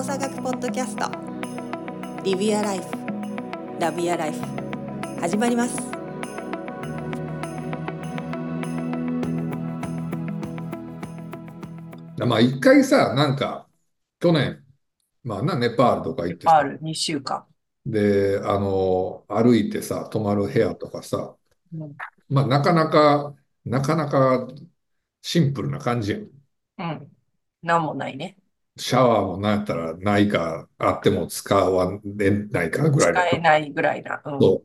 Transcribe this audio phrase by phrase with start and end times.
[0.00, 1.10] 大学ポッドキャスト
[2.24, 2.84] リビアライフ
[3.78, 4.40] ラビアライフ
[5.20, 5.76] 始まります
[12.16, 13.68] まあ一回さ、なんか、
[14.20, 14.64] 去年、
[15.22, 17.44] まあな、ネパールとか行ってさ、パール2週間。
[17.84, 21.36] で、あの、歩いてさ、泊まる部屋とかさ、
[21.74, 21.94] うん。
[22.30, 23.34] まあなかなか、
[23.66, 24.48] なかなか
[25.20, 26.20] シンプルな感じやん。
[26.78, 27.08] うん。
[27.62, 28.39] なんもないね。
[28.76, 34.22] シャワーもなんやったらないか、あっても使われないかぐらいの使えないぐらいな。
[34.24, 34.56] うん。
[34.56, 34.64] こ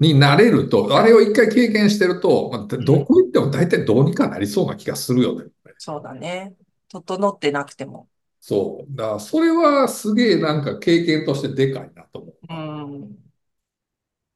[0.00, 5.50] とになれると、あれを一回経験してると、まあ、どこ行っても大体どうにかなりそうな気がするよね。
[5.78, 6.54] そうだね。
[6.88, 8.08] 整ってなくても。
[8.40, 8.96] そう。
[8.96, 12.38] だからそれはすげえなんか経験としてでかいなと思う。
[12.48, 13.26] うん。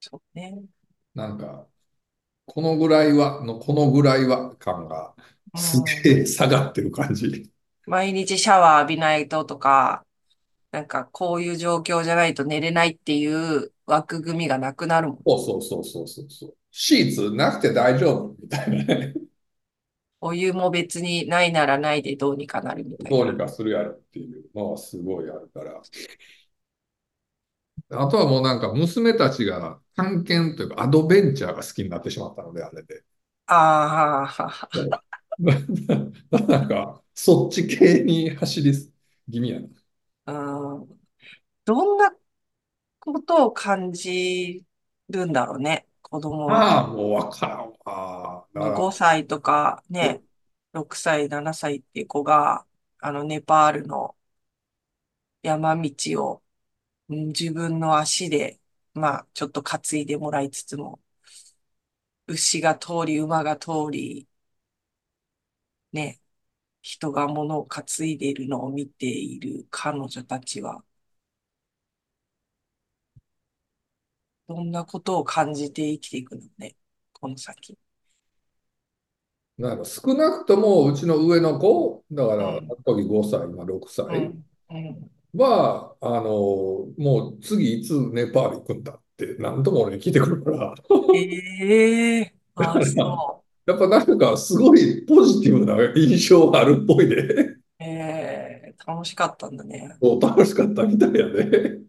[0.00, 0.64] そうね。
[1.14, 1.66] なんか、
[2.46, 5.16] このぐらいは、のこのぐらいは感が
[5.55, 6.05] すうん。
[6.05, 7.53] げえ下がってる感じ。
[7.91, 10.06] 毎日シャワー浴びないととか、
[10.70, 15.19] なんかこういう状況じゃないと寝れないっていう枠組みがなくなるもん。
[15.27, 16.55] そうそうそうそうそうそう。
[16.70, 19.14] シーツなくて大丈夫みたいなね。
[20.20, 23.24] お湯も別にないならないでどうにかなるみたいな。
[23.24, 25.82] どうにかするやろっていうのはすごいあるから。
[27.92, 33.02] あとはもうなんか娘たちが探検というかアドベンチャーが好きになってしまったので、あれで。
[33.47, 34.69] ああ、
[36.30, 38.72] なんか、そっち系に走り
[39.30, 39.69] 気味やな。
[40.27, 41.00] うん。
[41.64, 42.12] どんな
[43.00, 44.66] ことを感じ
[45.08, 45.88] るんだろうね。
[46.02, 46.72] 子供は。
[46.72, 48.47] ああ、もうわからんわ。
[48.52, 50.22] だから、5歳とかね、
[50.72, 52.66] 6歳、7歳っていう子が、
[52.98, 54.16] あの、ネパールの
[55.42, 55.92] 山道
[56.25, 56.42] を
[57.10, 58.60] うん自分の足で、
[58.94, 61.00] まあ、ちょっと担いでもらいつつも、
[62.28, 64.27] 牛が通り、馬が通り、
[65.92, 66.20] ね、
[66.83, 70.84] 人が物を担いでいるのを見ている彼女たちは、
[74.48, 76.76] どんなことを感じて生きていくのね、
[77.15, 77.78] この先。
[79.59, 82.60] なんか少なくともうちの上の子、だから、うん。
[82.69, 85.10] あの時5歳、今6う歳ん、うん。
[85.34, 90.75] は、あの、もう次いつネパール行くんだって何度も俺に聞いてくるから、
[91.12, 93.40] ええああ、 そ
[93.70, 97.84] やっぱなんかすごいポジティブな印象があるっぽいで、う。
[97.84, 97.86] え
[98.75, 100.00] え楽しかったんだね。
[100.03, 101.80] そう楽しかったみたいやね。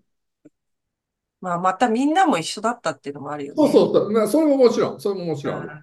[1.41, 3.62] まあ、またみんなも一緒だったっていうのもあるよね。
[3.62, 5.78] そうそうそう、まあ、それももちろん、それももちろん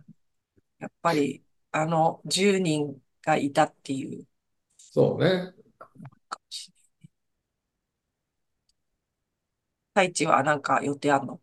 [0.78, 4.26] やっぱり、あの10人がいたっていう
[4.76, 5.54] そうね。
[6.28, 6.75] かもしれ
[10.03, 10.08] ない。
[10.08, 11.41] 太一はなんか予定あんの？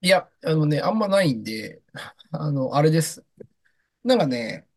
[0.00, 1.82] いや、あのね、あんまないんで、
[2.30, 3.24] あの、あれです。
[4.04, 4.68] なんかね、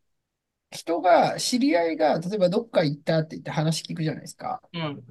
[0.72, 4.62] 人が、知り合いが、例えばどっか行ったって言って話聞くじゃないですか。
[4.72, 5.04] うん。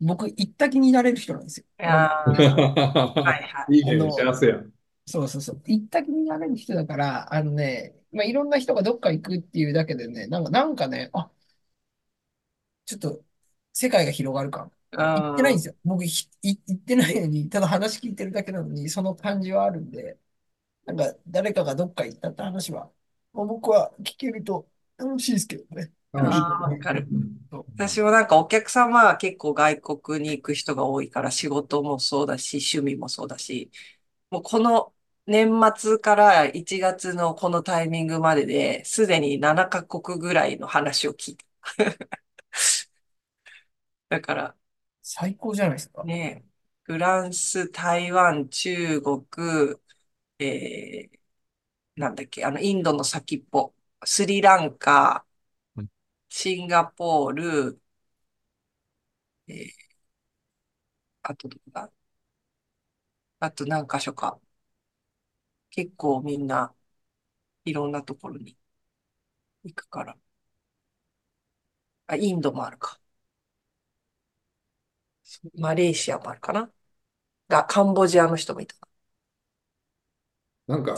[0.00, 1.66] 僕、行った気になれる人なんですよ。
[1.80, 3.68] いやーはいはい。
[3.78, 4.62] いいね、あの幸せや。
[5.06, 5.62] そうそうそう。
[5.66, 11.30] 行った気になれる人だから、あのね、まあ、いろんな人がどっか行くっていうだけでね、なんか、なんかね、あ、
[12.86, 13.24] ちょっと、
[13.72, 14.70] 世界が広がる感。
[15.14, 15.74] 行ってないんですよ。
[15.84, 20.18] 僕、ひい行ってないのに、ただ話聞いてるだけなのに、その感じはあるんで、
[20.86, 22.90] なんか、誰かがどっか行ったって話は、
[23.32, 25.92] まあ僕は聞けると楽しいですけどね。
[26.12, 27.08] あーわかる。
[27.76, 33.70] 私もなんかお客様は結構外国に行く人が多いから仕事もそうだし趣味もそうだし、
[34.30, 34.92] もうこの
[35.26, 41.44] 年末から1月のこのタイミングまでですでに7カ国ぐらいの話を聞いた。
[44.08, 44.56] だから
[45.02, 46.04] 最高じゃないですか。
[46.04, 46.44] ね、
[46.84, 49.76] フランス、台湾、中国、
[50.38, 53.74] えー、なんだっけ、あのインドの先っぽ、
[54.04, 55.26] スリランカ
[55.76, 55.90] うん、
[56.28, 57.82] シンガポール、
[59.48, 59.94] えー、
[61.22, 61.90] あとどこだ？
[63.38, 64.40] あと何箇所か。
[65.70, 66.74] 結構みんな
[67.66, 68.56] いろんなところに
[69.64, 70.16] 行くから。
[72.06, 72.98] あ、インドもあるか。
[75.58, 76.70] マレーシアもあるかな？
[77.48, 78.76] が、カンボジアの人もいた。
[80.66, 80.94] なんか、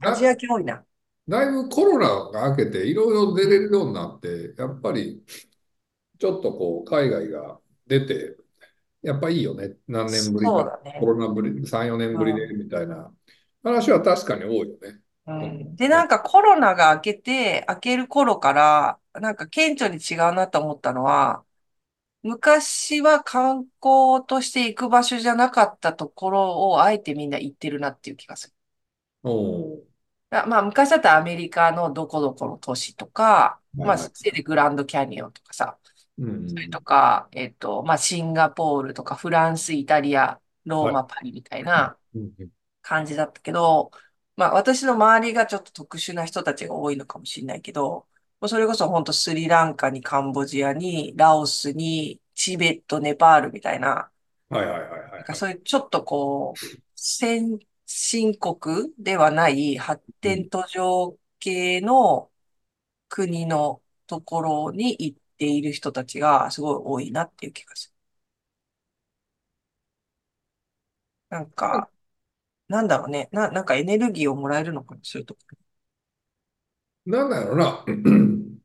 [0.00, 0.84] アジア系多いな。
[1.28, 5.22] だいぶコロナが明けていろいろ出れるようになって、やっぱり
[6.18, 8.36] ちょっとこう海外が出て、
[9.02, 9.76] やっぱいいよね。
[9.86, 13.12] 何年ぶりか、ねコロナぶり、3、4年ぶりでみたいな
[13.62, 15.00] 話は確かに多いよね。
[15.26, 21.44] うん、で、なんかコロナが明けて、明ける頃から、なんか顕著に違うなと思ったのは、
[22.22, 28.54] 昔は観光として行く場所じゃなかったところをあえてみんな行ってるなっていう気がする。
[29.30, 29.88] おー
[30.30, 35.78] あまあ、昔だったらアメリカのどこどこの都市とか、まあ、はいでグランドキャニオンとかさ、
[36.18, 36.48] うん。
[36.48, 42.32] それとか、えっと、まあ、シンガポールとかフランス、イタリア、ローマ、パリみたいなうん
[42.82, 43.90] 感じだったけど、
[44.36, 48.06] まあ、私の周りがちょっと特殊な人たちが多いのかもしれないけど、
[48.40, 54.10] もうそれこそ本当スリランカにカンボジアにラオスにチベット、ネパールみたいな、
[54.50, 62.30] はいはいはいはいなんかそういうちょっとこう、先進国ではない発展途上系の
[63.08, 67.94] 国のところに行っている人たちがすごい多いなっていう気がする。
[71.30, 71.90] なんか、
[72.68, 73.28] なんだろうね。
[73.32, 75.40] な、なんかエネルギーをもらえるのかな、そういうとこ
[77.06, 77.84] なんだろうな。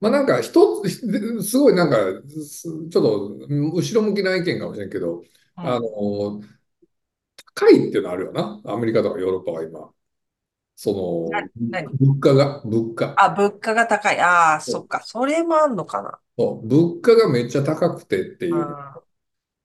[0.00, 0.90] まあなんか一つ、
[1.44, 1.96] すごいなんか、
[2.44, 5.22] すちょっと後ろ向きな意見かもしれんけど、
[5.56, 5.62] ろ。
[5.62, 6.42] あの、高
[7.70, 8.60] いっていうのあるよな。
[8.64, 9.90] アメリカとかヨーロッパは今。
[10.74, 13.14] そなの、何物価が、物価。
[13.16, 14.20] あ、物価が高い。
[14.20, 15.02] ああ、そっか。
[15.04, 16.18] それもあんのかな。
[16.38, 19.00] そう物価がめっちゃ高くてっていう、あ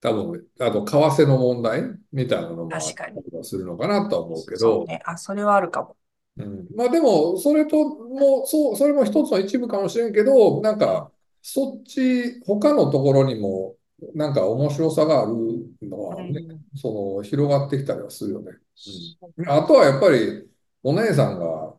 [0.02, 5.02] 多分、あと、為替の問題みたいなのも確かにするのかなとは思うけど、そうね。
[5.06, 5.96] あ、それはあるかも。
[6.38, 11.12] うん、まあでも、それとも、そう、それも一つの一部かもしれんけど、なんか、
[11.42, 13.77] そっち、他のところにも、
[14.14, 15.34] なんか面白さがある
[15.82, 18.54] のはね、うんその、広がってきたりはするよね。
[18.76, 18.92] そ
[19.22, 20.50] うあとはやっぱり、
[20.84, 21.76] お姉さんが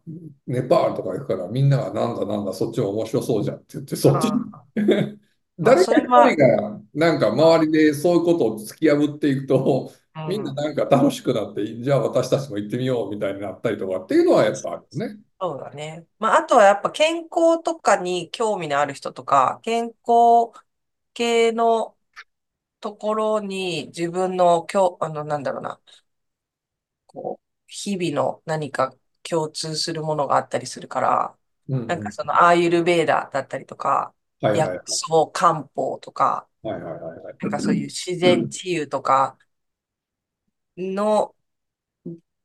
[0.47, 4.29] ネパールとか行くから、みんながなんだなんだ、そっちも面白そうじゃんって言って、そっち
[5.59, 15.21] 誰か一人がなんか周りでそういうことを突き破っていくと、ーみんなうんなんか楽しくなって、じゃあ私たちも行ってみようみたいになったりとかっていうのはやっぱあるよね。
[15.41, 16.07] そうだね。
[16.19, 20.53] まあ、あとはやっぱ健康とかに興味のある人とか、健康
[21.15, 21.98] 系の
[22.81, 25.81] ところに自分の今日、あの、なんだろうな、
[27.07, 31.39] こう、日々の何か共通するものがあったりするから、
[31.69, 31.87] うんうん。
[31.87, 34.79] なんかそのアーユルベーダだったりとか、はいはいはい。
[34.79, 37.35] 薬草漢方とか、はいはいはいはい。
[37.41, 39.39] なんかそういう自然治癒とか
[40.79, 41.35] の、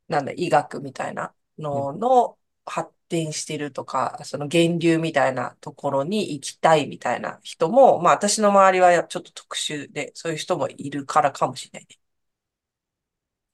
[0.08, 11.98] なんだ、医学みたいなのの発展してるとか、その源流みたいなところに行きたいみたいな人も、まあ私の周りはちょっと特殊で、そういう人もいるからかもしれないね。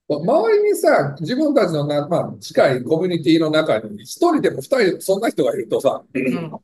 [0.09, 6.59] 周りにさ、自分たちのな、まあ、近いコミュニティの中に、一人でも二人、そんな人がいるとさ、うん、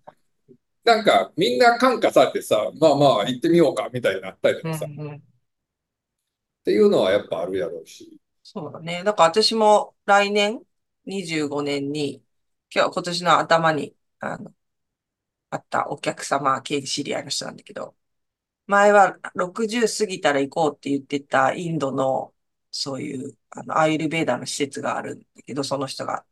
[0.85, 5.23] なんかみんな感化されてさ、まあまあ行ってみようかみたいになったりとうん、かさ、っうん。
[6.65, 8.19] ていうのはやっぱあるやろうし。
[8.43, 9.03] そうだね。
[9.03, 10.61] だから私も来年、
[11.05, 12.23] 25年に、
[12.75, 14.53] 今日、今年の頭に、あの、
[15.49, 17.95] あったお客様系知り合いの人なんだけど、
[18.67, 22.33] 前は60過ぎたら行こうって言ってたインドの、
[22.71, 26.25] そういう、あの、アーユルベーダの施設があるんだけど、その人が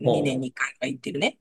[0.00, 1.38] 2年に1回は行ってるね。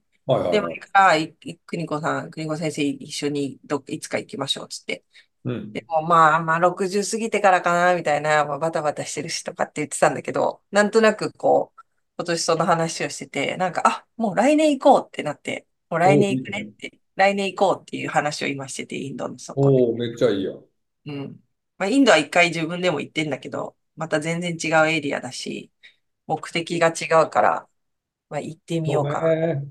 [0.50, 0.90] でも、はいはいはい。
[0.94, 1.36] あ、い
[1.68, 5.06] 邦子さん、邦子先生一緒にどっいつか行きましょう、つって。
[5.44, 5.74] うん。
[5.74, 11.79] でもまあまあ60過ぎてからかな、みたいな、まあ、バタバタしてるしとかって言ってたんだけど、なんとなくこう、
[12.20, 19.82] 今年その話をしてて、なんか、あ、もう来年行こうってなって、もう来年行くねって、来年行こうっていう話を今してて、インドのそこで。
[19.82, 20.66] おお、めっちゃいいやん。
[21.06, 21.40] うん。
[21.78, 25.72] まあ、インドは一回自分でも行ってんだけど、また全然違うエリアだし、
[26.28, 27.68] 目的が違うから、
[28.30, 29.36] まあ、行ってみようかな。
[29.36, 29.64] ね。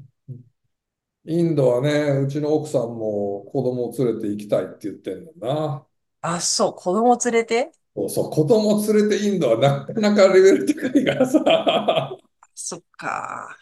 [1.27, 5.87] インドはね、うちの奥さんも子供を連れて行きたいって言ってんのな。
[6.23, 7.73] あ、そう、子供連れて？
[7.95, 12.17] そうそう、子供連れてインドはなかなかレベル高いからさ。
[12.61, 13.57] そっか。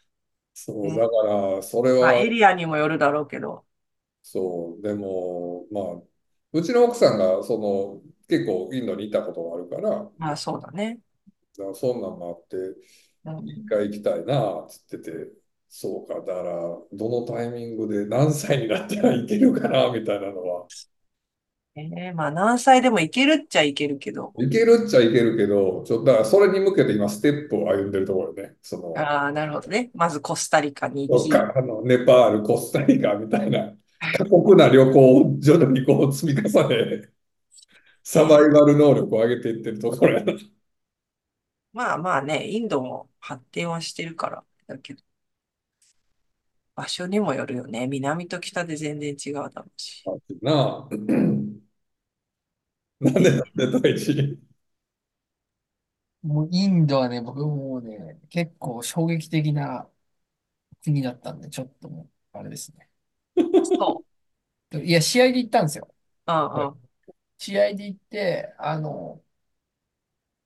[0.55, 1.23] そう、だか
[1.57, 3.67] ら、それまあ、は、エリアにもよるだろうけど。
[4.23, 6.03] そう、でも、まあ、
[6.53, 11.01] うちの奥さんが、その、結構インドにいたことがあるから、だかまあ、そうだね。
[11.59, 12.57] らそんなんもあって、
[13.25, 15.13] うん一回行きたいな、つってて、
[15.69, 16.53] そうか、だから、
[16.93, 20.69] どのタイミングで何歳になったらいけるかな、みたいなのは。
[21.77, 24.33] ええまあ何歳でもいけるっちゃいけるけど。
[24.39, 28.57] いけるっちゃいけるけど、ちょっと、だからそれに向けて今、ステップを歩んでるところね。
[28.63, 29.91] その、ああ、なるほどね。
[29.95, 31.29] まずコスタリカに行き。
[31.29, 33.75] かあのネパール、コスタリカみたいな
[34.17, 37.11] 過酷な旅行を徐々にこう積み重ね、
[38.03, 40.33] サバイバル能力を上げていってるところやな。
[41.73, 44.45] まあまあね、インドも発展はしてるから。
[44.67, 45.03] だけど、
[46.75, 47.87] 場所にもよるよね。
[47.87, 50.05] 南と北で全然違うだろうし。
[50.43, 51.46] なあ。
[53.01, 54.39] なんでなんで大地
[56.23, 59.89] もうインドはね、僕もうね、結構衝撃的な
[60.85, 62.91] 国だったんで、ちょっともう、あれですね。
[63.63, 64.05] そ
[64.73, 64.79] う。
[64.79, 65.93] いや、試合で行ったんですよ。
[66.27, 66.87] うんうん。
[67.39, 69.23] 試合で行って、あの、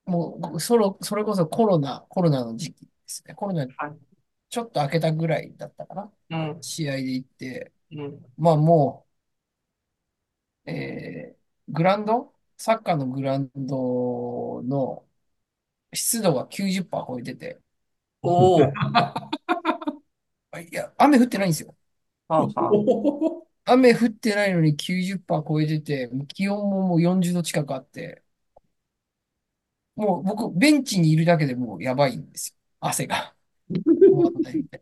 [0.05, 3.35] もう、それ、それこそコロナ、コロナの時期ですね。
[3.35, 4.11] コロナはい
[4.49, 6.13] ちょっと明けたぐらいだったかな。
[6.29, 6.61] うん。
[6.61, 8.25] 試合で行って、うん。
[8.37, 9.07] まあも
[10.65, 11.41] えー
[11.73, 15.05] グラウンドサッカーのグラウンドの
[15.93, 17.61] 湿度が90%超えてて、
[18.23, 18.81] おお。
[20.51, 21.75] あ いや、雨降ってないんですよ。
[22.27, 22.91] はあはあ
[23.73, 28.23] 雨降ってないのに90%超えてて、気温ももう40度近くあって、
[29.95, 32.55] もう僕、ベンチにいるだけでもうやばいんですよ。
[32.79, 33.35] 汗が。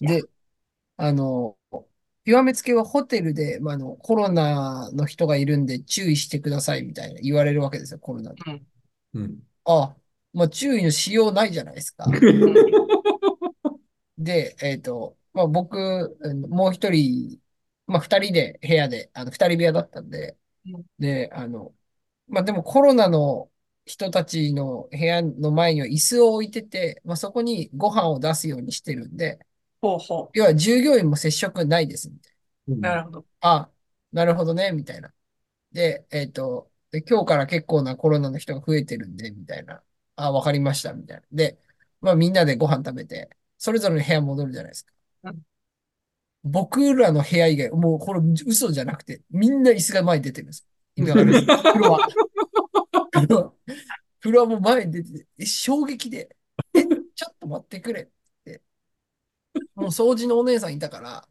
[0.00, 0.22] で、
[0.96, 1.58] あの、
[2.26, 8.42] 極めつけはホテルで、まあ、あの、コロナの人がいるんで注意してくださいみたいな言われるわけですよ、コロナで。
[8.44, 8.66] うん
[9.14, 9.38] うん。
[9.64, 9.94] あ、
[10.32, 12.04] まあ、注意のしようないじゃないですか。
[14.18, 17.40] で、えっと、まあ、僕、うんもう一人、
[17.86, 21.72] まあ、二人で部屋で、あの、二人部屋だったんでうん、で、あの、
[22.28, 23.50] まあ、でもコロナの
[23.84, 29.38] 人たちの部屋の前には椅子を置いてて、まあ、そこにご飯を出すようにしてるんで、
[29.80, 32.32] ほうほ要は従業員も接触ないですみたい
[32.68, 32.76] う。
[32.76, 33.20] なるほど。
[33.20, 33.26] な。
[33.40, 33.70] あ、
[34.12, 35.12] なるほどね、みたいな。
[35.72, 39.82] で、えっと、で今日から結構なコロナの人が増えてるんで、みたいな。
[40.16, 41.26] あ、わかりました、みたいな。
[41.32, 41.58] で、
[42.00, 44.92] まあみんなでご飯食べて、それぞれの部屋戻るじゃないですか。
[45.24, 45.42] うん
[46.48, 50.64] 僕らの部屋以外、もうこれ嘘じゃなくて、みんな椅子が前に出てるんです。
[50.94, 52.06] 意味わかりますフロア。
[53.20, 53.72] フロア。
[54.20, 56.36] フロアも前に出てて、え衝撃で、
[56.72, 58.08] え、ちょっと待ってくれ。
[59.74, 61.28] もう掃除のお姉さんいたから、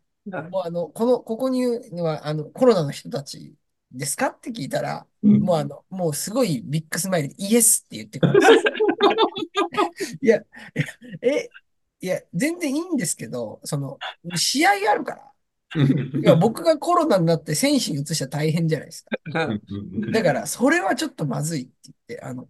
[0.49, 3.55] もうあの、この、ここにいるのは、あの、コロナの人たち
[3.91, 5.07] ですかって聞いたら、
[5.39, 8.61] もうあの、もうすごいビッグスマイルでイエスって言ってくるんですよ。
[10.21, 10.41] いや、
[11.21, 11.49] え、
[12.01, 13.97] いや、全然いいんですけど、その、
[14.35, 15.31] 試合があるから。
[16.21, 19.11] いや、僕がコロナになって選手に移したら大変じゃないですか。
[19.33, 22.47] うんだから、それはちょっとまずいって言って、あの、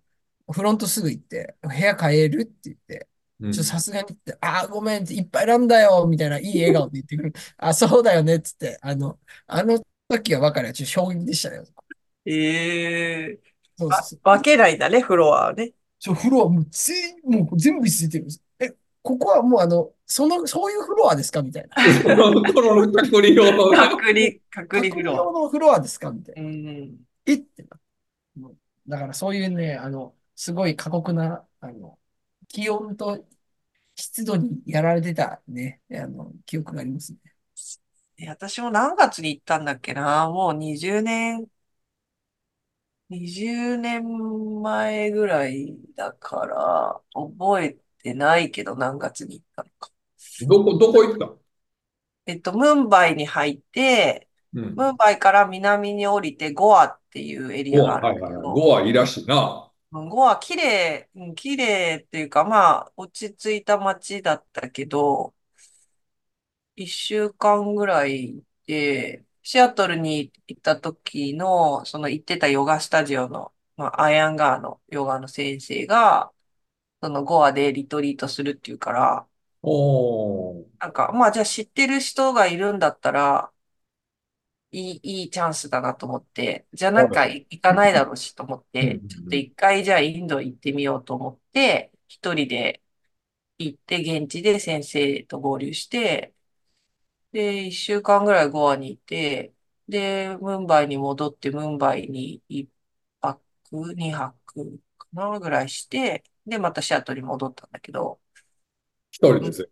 [0.51, 3.07] フロントすぐ行って、部屋変えるって言って、
[3.41, 7.33] うんちょっとさすがにって、ああ、ごめんって、いっぱいなんだよ、みたいな、いい笑顔で言ってくる。
[7.57, 9.77] あ、そうだよね、っつって、あの、あの
[10.07, 10.73] 時は分かるよ。
[10.73, 11.65] ちょっと衝撃でしたよ。
[12.25, 13.39] ええ
[13.77, 14.19] わそうそう。
[14.23, 15.73] 分けないんだね、フロアはね。
[15.99, 18.41] そう、フロアもう全員、もう全部ついてるんです。
[18.59, 21.41] え、ここはもうあの、その、そういうフロアですか？
[21.41, 21.75] みたいな。
[22.03, 23.71] コロナコロナ隔離用の。
[23.71, 26.11] 隔離、隔離フ隔離ロ用のフロアですか？
[26.11, 26.41] みたいな。
[26.41, 26.95] うん。
[27.25, 27.33] え？
[27.33, 28.49] ってな。
[28.87, 31.97] だからそういうね、あの、すごい過酷な、あの、
[32.55, 33.25] 気温と
[33.95, 37.19] 湿度にやられてたね、あの、記憶がありますね。
[38.17, 41.47] え私も何月に行ったんだっけなもう20年、
[43.09, 49.91] 20年前ぐらいだから、覚えてないけど何月に行ったのか。
[50.47, 51.33] どこ、どこ行った？
[52.25, 54.75] えっと、ムンバイに入って、うん。
[54.75, 58.43] ムンバイから南に降りてゴアっていうエリアゴア、があはいはいはい。
[58.53, 59.71] ゴアいいらしいな。
[59.95, 65.33] うんゴア綺麗、うん綺麗っていうか、まあ、落ち着いた街だったけど、
[66.75, 76.31] 一週間ぐらいで、シアトルに行った時の、その行ってたヨガスタジオの、まあ、アイアンガーのヨガの先生が、
[77.03, 79.27] そのゴアでリトリートするっていうから、
[79.61, 80.65] おー。
[80.79, 83.51] なんか、まあ、じゃあ知ってる人がいるんだったら、
[84.77, 92.81] いい、いいチャンスだなと思って、じゃあなんか行かないだろうしと思ってうん、ちょっと一回じゃあインド行ってみようと思って、一人で
[93.59, 96.35] 行って現地で先生と合流して、
[97.31, 99.53] で、一週間ぐらいゴアにいて、
[99.87, 102.69] で、ムンバイに戻って、ムンバイに一
[103.21, 103.41] 泊、
[103.95, 108.21] 二泊かなぐらいして、で、またシアトルに戻ったんだけど、
[109.11, 109.67] 一人ですよ。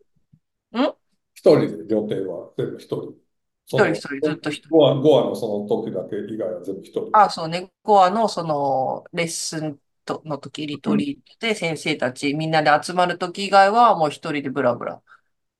[0.71, 0.95] ん？
[1.35, 3.22] 一人で予定は全部一人。
[3.65, 7.11] 一人一人ずっと一人ゴア、ゴアのその時だけ以外は全部一人。
[7.11, 7.71] あ、そうね。
[7.83, 15.01] ゴアのそのレッスンとの時、リトリートで先生たちみんなで集まる時以外はもう一人でブラブラ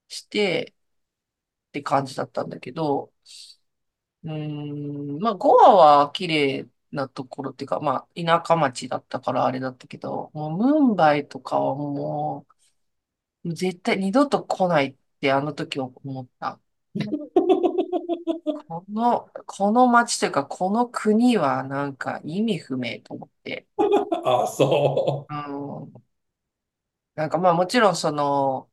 [0.09, 0.75] して
[1.69, 3.13] って感じだったんだけど、
[4.23, 4.31] うー
[5.17, 12.47] ん、まあゴアは綺麗なところっていうか、まあ田舎町だったからあれだったけど、もうムンバイとかはも
[13.45, 16.59] う絶対二度と来ないってあの時思った。
[18.67, 23.67] この、この町というか、この国はなんか意味不明と思って。
[24.25, 26.03] あ、そうん。
[27.15, 28.71] なんかまあもちろんその、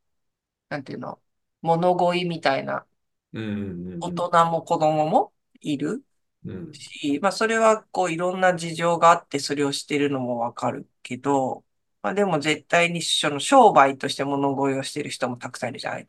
[0.71, 1.23] なんていうの、
[1.63, 2.87] 物乞いみたいな
[3.33, 3.41] う。
[3.41, 6.05] うんうんうん大人も子供もいる
[6.45, 6.85] うん。
[7.01, 11.65] し、まあそれはこういろんな事情があってそれをしてるのもわかるけど、
[12.03, 16.07] まあでも絶対にその商売として物乞いをしてる人もたくさんいるじゃない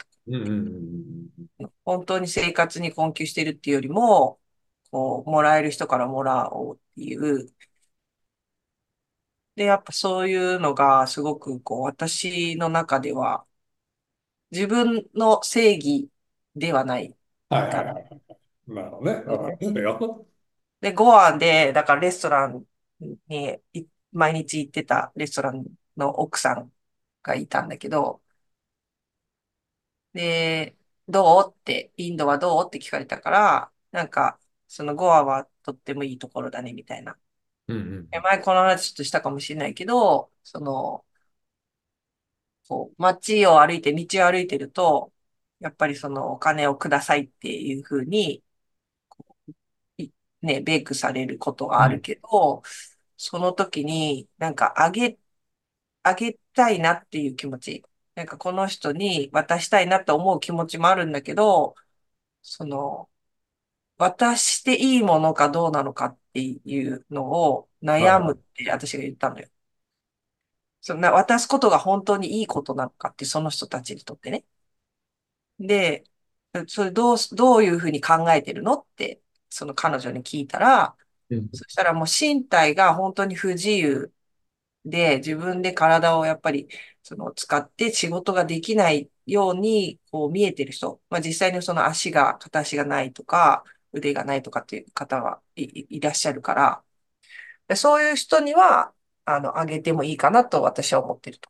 [1.83, 4.39] 本当に生活に困窮してるっていうよりも、
[4.91, 7.53] こう、もらえる人からもらおうっていう。
[9.55, 13.45] で、やっぱそういうのがすごくこう、私の中では、
[14.51, 16.09] 自分の正義
[16.55, 17.15] ではない。
[17.49, 18.21] はいはいはい。
[18.67, 19.23] なるほどね。
[19.25, 20.25] わかるよ。
[20.81, 22.65] で、ゴアで、だからレストラン
[23.27, 26.71] にい毎日行ってたレストランの奥さん
[27.23, 28.21] がいたんだけど、
[30.13, 30.75] で、
[31.07, 31.53] どう？
[31.53, 32.63] って、インドはどう？
[32.67, 37.17] って聞かれたから、なんか、そのゴアはとってもいいところだね、みたいな。
[37.67, 38.07] うんうん。
[38.11, 41.05] え前この話ちょっとしたかもしれないけど、その、
[42.67, 45.13] こう、街を歩いて、道を歩いてると、
[45.59, 48.43] やっぱりそのお金をくださいっていうふうに、
[49.09, 49.37] こ
[49.99, 52.63] ういね、ベイクされることがあるけど、
[53.17, 55.19] その時になんかあげ、
[56.03, 57.83] あげたいなっていう気持ち、
[58.15, 61.75] なんかこの人に渡したいなと思う気持ちもあるんだけど、
[62.43, 63.09] その、
[63.97, 69.49] 渡していいものかどうなのかっていうのを悩むって私が言ったのよ。
[70.81, 74.45] そんな渡すことが本当にいいことなのかって、その人たちにとってね。
[75.59, 76.03] で、
[76.67, 80.95] それどう、どういうふうに考えてるのって、その彼女に聞いたら、
[81.29, 84.13] うんそしたらもう身体が本当に不自由
[84.85, 86.69] で、自分で体をやっぱり
[87.03, 96.83] その使って仕事ができないようにこう見えてる人、まあ実際にその足が、片足がないとか、腕がないとかっていう方はい、らっしゃるから、
[97.67, 98.93] でそういう人には、
[99.25, 101.49] あの、あげてもいいかなと私は思ってると。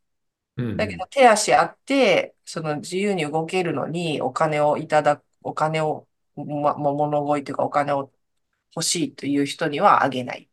[0.58, 8.12] うんだけど手足あって、その自由に動けるのにお金をいただく、お金を、ま、も物乞いというかお金を
[8.76, 10.50] 欲しいという人にはあげない。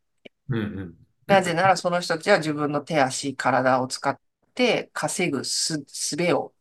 [0.49, 0.95] うんうん。
[1.27, 4.19] なぜならその人たちは自分の手足、体を使っ
[4.59, 6.53] て稼ぐす、術を、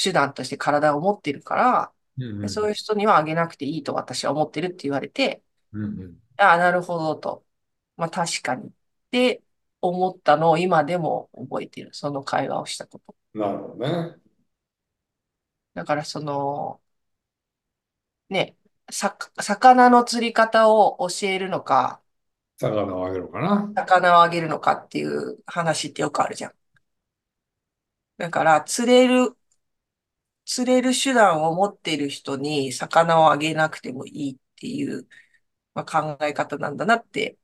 [0.00, 2.48] 手段として体を持っているから、うんうん。
[2.48, 5.42] そういう人にはあげなくていいと私は思ってるって言われて、
[5.72, 6.18] うんうん。
[6.36, 7.46] ああ、なるほどと。
[7.96, 8.68] まあ確かに。
[8.68, 8.72] っ
[9.10, 9.42] て
[9.82, 11.90] 思ったのを今でも覚えてる。
[11.94, 13.16] その会話をしたこと。
[13.34, 14.16] なるほどね。
[15.74, 16.80] だからその、
[18.30, 18.56] ね、
[18.90, 22.02] さ、魚の釣り方を教えるのか、
[22.58, 23.72] 魚をあげるかな。
[23.74, 26.52] 魚をあげるのかっていう話ってよくあるじゃん。
[28.18, 29.36] だから、釣れる、
[30.44, 35.06] 釣れる手段を持っている人に魚をあげなくてもいいっていう、
[35.74, 37.38] まあ、考え方なんだなって、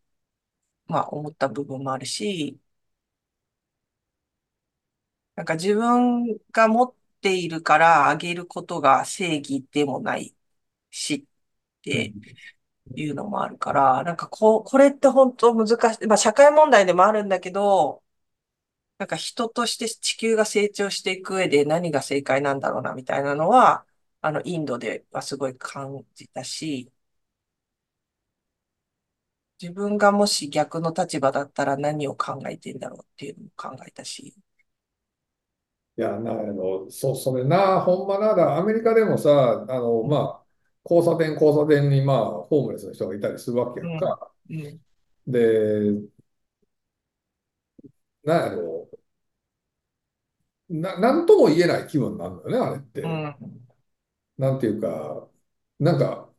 [0.87, 2.60] まあ思った部分もあるし、
[5.37, 10.34] なんか自分が持っているからあげることが正義でもない
[10.90, 11.24] しっ
[11.82, 12.14] て
[12.96, 16.08] いうのもあるから、なんかこう、これって本当難しい。
[16.08, 18.03] まあ社会問題でもあるんだけど、
[18.98, 23.87] なんか人として地球が成長していく上で何が正解なんだろうなみたいなのは、
[24.20, 26.90] あの、インドではすごい感じたし、
[29.61, 34.33] 自分がもし逆の立場だったら何を考えてんだろうっていうのも考えたし。
[35.96, 36.90] いや、なるほど。
[36.90, 38.57] そ、それな、ほんまなだ。
[38.57, 40.46] アメリカでもさ、あの、まあ、
[40.85, 44.33] 交差点、交差点に、まあ、ホームレスの人がいたりするわけやんか。
[44.50, 44.80] うん、
[45.26, 46.09] で、
[48.24, 48.73] なんやろう。
[50.80, 53.02] な、なんとも言えない気分なんだよね、あれって。
[53.02, 53.37] うん、
[54.38, 55.28] なんていうか、
[55.78, 56.30] なんか、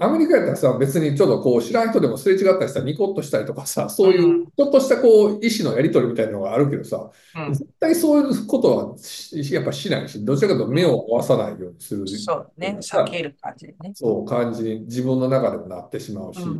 [0.00, 7.54] アメリカやったらさ、別にちょっとこう、知らん人でもすれ違ったりしたらニコッとしたりとかさ、そういう、ちょっとしたこう、意思のやり取りみたいなのがあるけどさ、うん。
[7.54, 12.76] 絶対そういうことはしやっぱしないし、どちらかというと目を合わさないようにするそうね。
[12.80, 13.92] さ避ける感じでね。
[13.94, 16.42] そう感じに自分の中でもなってしまうし。
[16.42, 16.50] うん、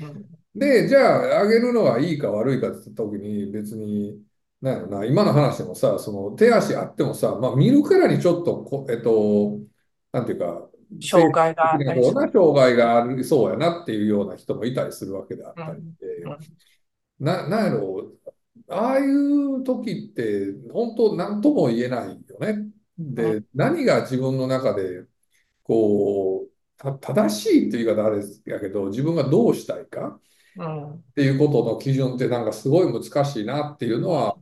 [0.00, 4.20] うん、で、じゃあ、あげるのがいいか悪いかって言った時に、別に、
[4.60, 9.58] なんやろな、今の話でもさ、その手足あってもさ、まあ、見るからにちょっとこ、えっと、
[10.12, 10.68] なんていうか、
[11.00, 16.38] 障害があったり障害がありそうやなっていうような人もいたりするわけであったりで、うん
[17.20, 18.32] な、なんやろう、
[18.68, 22.68] ああいう時って、本当、なんとも言えないよね。
[22.98, 25.04] うで、何が自分の中で、
[25.62, 30.20] こう、た、正しいっていう言い方あれやけど、自分がどうしたいか
[30.56, 34.36] うん、っていうことの基準ってなんかすごい難しいなっていうのは、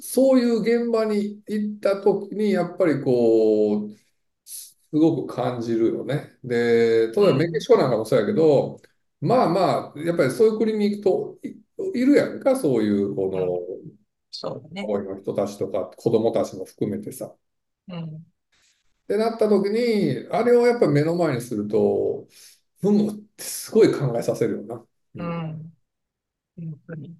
[0.00, 3.96] そういう現場に行った時に、やっぱりこう、
[4.44, 6.38] すごく感じるよね。
[6.44, 8.80] で、例えばメキシコなんかもそうやけど、
[9.20, 13.58] まあまあ、やっぱりそういう国に行くとい、いるやんか、そういう、この、
[14.30, 14.82] そうだね。
[14.82, 17.34] 思いの人たちとか、子供たちも含めてさ。
[17.88, 22.26] うん、ってなった時に、あれをやっぱり目の前にすると、
[22.80, 24.84] ふむってすごい考えさせるよな。
[25.14, 25.74] うん。
[26.56, 27.16] 本当に。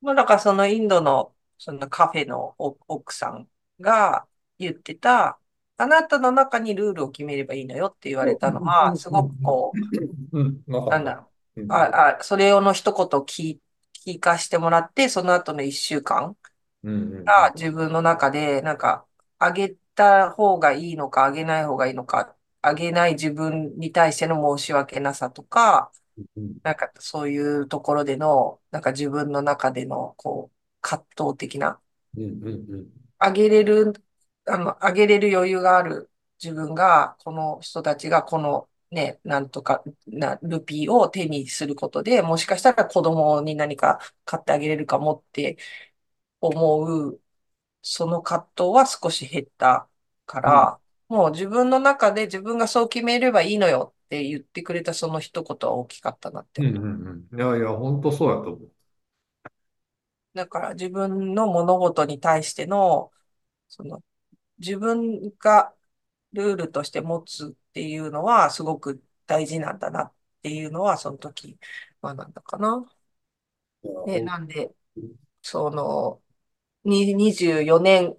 [0.00, 3.48] まあ、だからそのインドの、そのカフェのお奥さん
[3.80, 4.26] が
[4.58, 5.40] 言ってた、
[5.76, 9.78] あなたの中にルールを決めればいいのよって言われたのは、すごくこ
[10.86, 11.62] う、なんだろう。
[11.62, 11.72] うん。
[11.72, 13.60] あ、あ、それをの一言聞、
[14.06, 16.36] 聞かしてもらって、その後の一週間
[17.26, 19.06] が自分の中で、なんか、
[19.38, 25.92] あげた方がいいのか、あげない方がいいのかっあげない自分に対しての申し訳なさとか、
[26.36, 26.58] うん。
[26.62, 30.53] なんかそういうところでの、なんか自分の中での、こう、
[30.84, 31.80] 葛藤的な、
[32.16, 33.92] うんうんあげれる、
[34.46, 36.10] あの、あげれる余裕がある
[36.42, 45.56] 自分が、この人たちがこのね、なんとかなルピーを手にすることで、もしかしたら子供に何か買ってあげれるかもって
[46.40, 47.20] 思う、
[47.82, 49.88] その葛藤は少し減った
[50.26, 56.66] から、もう自分の中で自分がそう決めればいいのよって言ってくれたその一言は大きかったなってうん。
[56.66, 56.82] う思う。
[56.82, 57.38] んうんうん。
[57.38, 58.72] いやいや、本当そうやと思う。
[60.34, 63.12] だから自分の物事に対しての、
[63.68, 64.02] その
[64.58, 65.74] 自分が
[66.32, 71.58] ルールとして持つっていうのはすごく大事なんだなっていうのはその時
[72.02, 72.86] 学んだかな。
[74.04, 74.74] で、なんで、
[75.42, 76.22] その、
[76.84, 78.16] に24年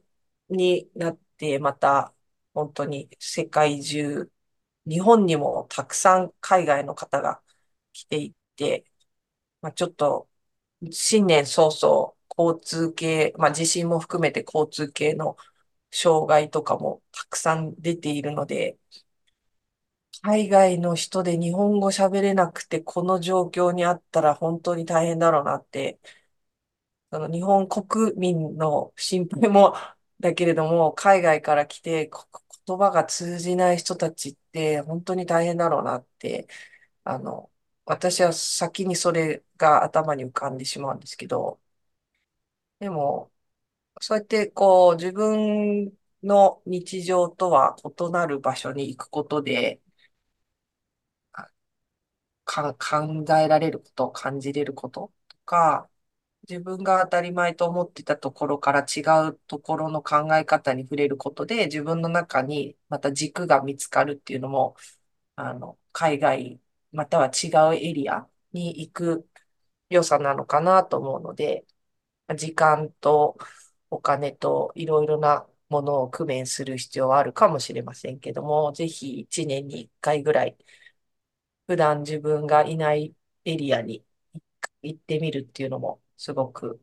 [0.49, 2.13] になってまた
[2.54, 4.32] 本当に世界中、
[4.88, 7.41] 日本にもたくさん海外の方が
[7.93, 8.86] 来ていて、
[9.62, 10.30] まあ、ちょっと
[10.92, 15.38] 新年早々交通系、まあ地震も含めて交通系の
[15.92, 18.78] 障害とかもたくさん出ているので、
[20.24, 26.00] 海外の人で日本語喋れなくてこの状況にあったら本当に大変だろうなって、
[27.12, 29.76] その日本国民の心配も
[30.20, 32.10] だけれども、海外から来て
[32.68, 36.48] 言葉が通じない人たちって本当に大変だろうなって、
[37.04, 37.52] あの、
[37.86, 41.60] 私は先にそれが頭に浮かんでしまうんですけど、
[42.80, 43.32] でも、
[44.02, 45.93] そうやってこう自分
[46.24, 49.82] の日常とは異なる場所に行くことで、
[52.45, 55.89] か考えられること、感じれることとか、
[56.50, 64.76] 自分が当たり前と思ってたところから違うところの考え方に触れることで、自分の中にまた軸が見つかるっていうのも、
[65.36, 66.62] あの、海外、
[66.96, 69.30] または違うエリアに行く
[69.90, 71.66] 良さなのかなと思うので、
[72.38, 73.38] 時間と
[73.92, 80.58] お金といろいろなものを工面する必要はあるかもしれませんけども、ぜひ1年に1回ぐらい、
[81.68, 84.04] 普段自分がいないエリアに
[84.84, 86.82] 行ってみるっていうのも、すごく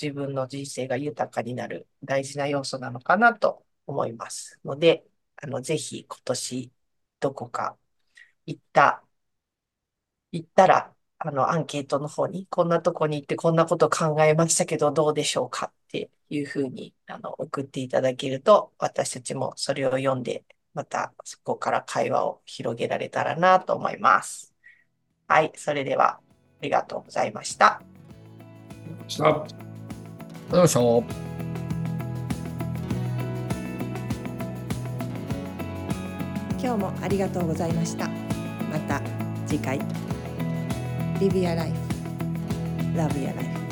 [0.00, 5.04] 自分の人生が豊かになる大事な要素なのかなと思いますので、
[5.36, 6.72] あの、ぜひ今年
[7.20, 7.78] どこか
[8.46, 9.02] 行った、
[10.32, 24.52] 行ったら、あの、アンケートの方に、こんなとこに行ってこんなこと考えましたけど、どうでしょうかっていうふうに、あの、送っていただけると、私たちもそれを読んで、またそこから会話を広げられたらなと思います。
[25.28, 26.20] はい、それでは、あ
[26.62, 27.80] りがとうございました。
[29.06, 29.28] した。
[29.28, 31.04] よいしょ。
[36.64, 38.23] 今日もありがとうございました
[38.74, 39.00] また
[39.46, 39.78] 次回
[41.20, 41.72] Live your life
[42.96, 43.63] Love your life